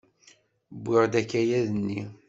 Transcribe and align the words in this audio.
Wwiɣ-d 0.81 1.13
akayad-nni! 1.21 2.01